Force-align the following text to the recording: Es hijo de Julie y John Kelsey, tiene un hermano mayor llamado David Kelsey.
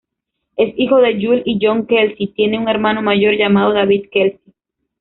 Es 0.55 0.73
hijo 0.77 0.97
de 0.97 1.13
Julie 1.13 1.43
y 1.45 1.59
John 1.61 1.85
Kelsey, 1.85 2.33
tiene 2.33 2.57
un 2.57 2.67
hermano 2.67 3.03
mayor 3.03 3.35
llamado 3.37 3.71
David 3.71 4.05
Kelsey. 4.11 4.39